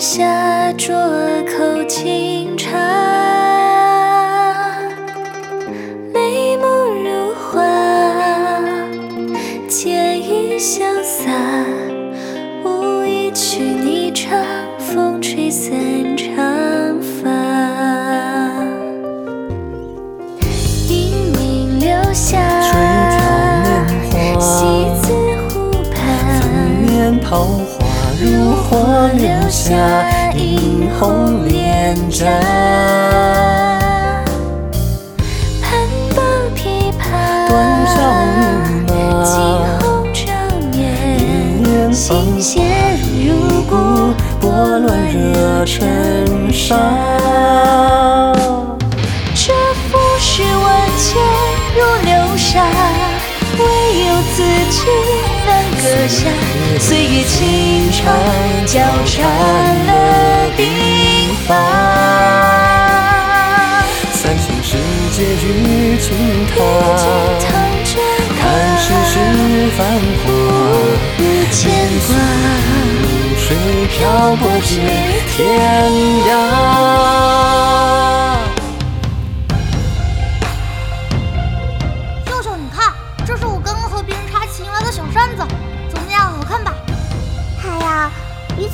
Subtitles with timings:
[0.00, 0.94] 下，酌
[1.44, 2.70] 口清茶。
[6.14, 6.64] 眉目
[7.04, 7.60] 如画，
[9.68, 11.30] 剑意潇洒。
[12.64, 14.42] 舞一曲霓裳，
[14.78, 15.70] 风吹散
[16.16, 17.28] 长发。
[20.88, 22.40] 英名留下，
[24.40, 24.64] 西
[25.02, 25.12] 子
[25.50, 26.40] 湖畔。
[26.40, 26.48] 粉
[26.88, 27.89] 面桃花
[28.22, 29.74] 如火留下
[30.36, 32.26] 映红脸颊。
[35.62, 35.70] 盘
[36.14, 36.20] 抱
[36.54, 37.50] 琵琶，断
[37.86, 37.96] 桥
[38.88, 38.92] 饮
[39.24, 39.34] 惊，
[39.80, 39.82] 鸿
[40.12, 40.20] 照
[40.72, 40.76] 一，
[41.62, 42.52] 念心弦
[43.26, 43.28] 如
[43.62, 43.72] 鼓。
[44.38, 46.76] 拨乱惹尘沙。
[49.34, 49.54] 这
[49.88, 51.06] 浮世万千
[51.74, 52.62] 如流沙，
[53.58, 53.62] 唯
[54.04, 54.38] 有自
[54.70, 54.78] 己
[55.46, 55.48] 难
[55.80, 56.28] 割下。
[56.78, 58.14] 岁月轻长，
[58.66, 59.18] 交缠
[59.86, 59.90] 了
[60.56, 60.60] 鬓
[61.46, 61.48] 发。
[64.12, 64.76] 三生世
[65.10, 66.56] 界与君与
[66.96, 67.04] 君
[67.40, 67.48] 踏，
[68.38, 68.40] 看
[68.78, 69.12] 世事
[69.76, 69.78] 繁
[70.24, 70.28] 华，
[71.18, 71.58] 无牵
[72.06, 72.08] 挂。
[73.02, 73.04] 如
[73.36, 73.46] 水
[73.88, 73.98] 漂
[74.36, 74.70] 泊至
[75.28, 75.38] 天
[76.28, 77.59] 涯。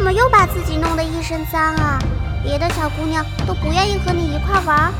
[0.00, 1.98] 怎么又把自己弄得一身脏啊？
[2.42, 4.94] 别的小姑娘都不愿意和你一块玩儿。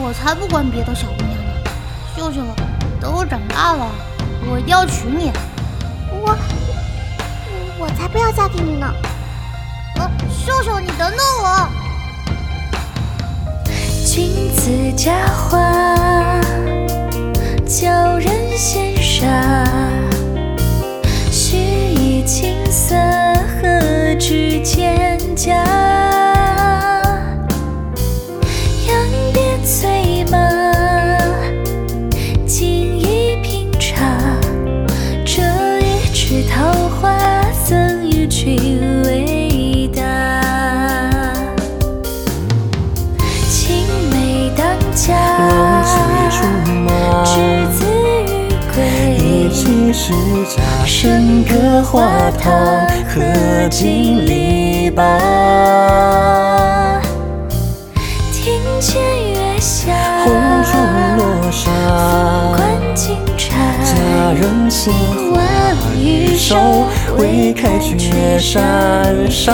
[0.00, 1.52] 我才不管别的小姑娘呢。
[2.16, 2.40] 秀秀，
[3.00, 3.88] 等我长大了，
[4.48, 5.32] 我一定要娶你。
[6.12, 6.38] 我
[7.80, 8.94] 我才不要嫁给你呢！
[9.96, 11.68] 呃，秀秀，你等等我。
[14.06, 15.58] 君子佳话，
[17.66, 19.71] 教人羡煞。
[49.92, 50.12] 是
[50.46, 52.50] 家，笙歌花堂，
[53.08, 53.20] 荷
[53.68, 55.18] 尽篱笆。
[58.32, 59.92] 庭前月下，
[60.24, 60.32] 红
[60.64, 60.72] 烛
[61.18, 61.70] 落沙，
[62.56, 63.50] 观金钗。
[63.84, 63.92] 佳
[64.32, 64.94] 人鲜
[65.30, 65.42] 花
[65.94, 66.56] 玉手，
[67.18, 68.64] 未开却闪
[69.28, 69.52] 烁。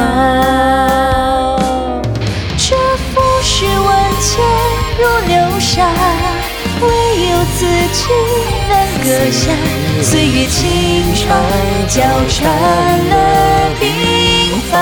[2.57, 3.89] 这浮世万
[4.21, 4.39] 千
[7.59, 8.07] 自己
[8.69, 9.51] 难割下。
[10.01, 11.27] 岁月轻长，
[11.89, 12.39] 交缠
[13.11, 13.13] 了
[13.81, 13.83] 鬓
[14.71, 14.73] 发。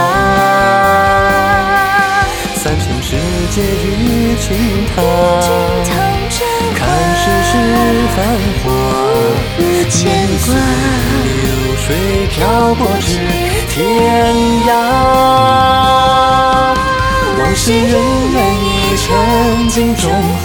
[2.54, 3.16] 三生石
[3.50, 4.44] 阶与君
[4.94, 4.94] 踏，
[6.74, 6.78] 看
[7.16, 7.52] 世事
[8.14, 8.16] 繁
[8.62, 8.64] 华，
[9.58, 9.96] 无牵
[10.44, 10.46] 挂。
[11.24, 11.26] 流
[11.78, 11.86] 水
[12.26, 12.36] 漂
[12.74, 13.08] 泊至
[13.70, 13.74] 天
[14.66, 14.70] 涯。
[17.38, 17.72] 往事荏
[18.34, 18.66] 苒已
[18.98, 19.06] 成
[19.68, 20.04] 镜中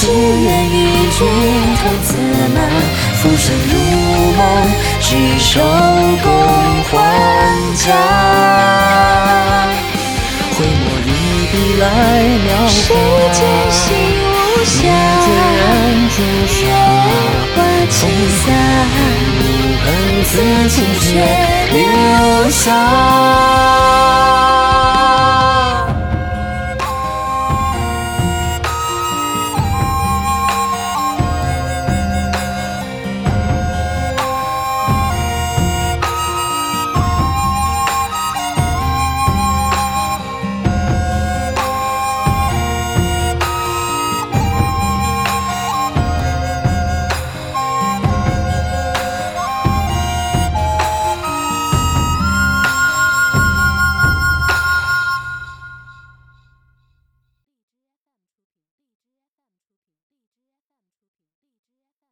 [0.00, 0.70] 只愿与
[1.10, 1.18] 君
[1.76, 2.08] 同策
[2.54, 2.56] 马，
[3.16, 3.72] 浮生如
[4.36, 4.40] 梦，
[5.00, 5.08] 执
[5.40, 5.60] 手
[6.22, 6.26] 共
[6.84, 6.88] 还
[7.74, 7.84] 家。
[10.54, 11.06] 挥墨一
[11.50, 11.82] 笔来
[12.44, 12.96] 描谁画，
[13.34, 13.38] 见
[13.72, 13.82] 心
[14.22, 14.76] 无一暇？
[15.24, 15.28] 卷
[16.14, 16.16] 朱
[16.46, 16.56] 砂。
[17.56, 17.58] 花
[17.90, 17.98] 轻
[18.38, 18.46] 洒，
[19.82, 19.86] 恨
[20.22, 20.30] 自
[20.68, 21.06] 清血
[21.72, 21.76] 流
[22.50, 22.62] 下。